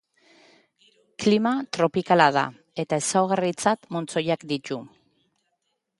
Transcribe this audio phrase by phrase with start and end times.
[1.23, 2.45] Klima tropikala da
[2.85, 4.83] eta ezaugarritzat montzoiak ditu.